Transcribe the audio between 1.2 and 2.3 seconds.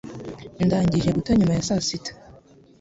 nyuma ya saa sita